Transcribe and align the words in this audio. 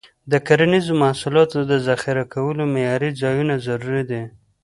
د 0.31 0.33
کرنیزو 0.47 0.93
محصولاتو 1.03 1.59
د 1.71 1.73
ذخیره 1.87 2.25
کولو 2.33 2.63
معیاري 2.73 3.11
ځایونه 3.21 3.53
ضروري 3.67 4.03
دي. 4.11 4.23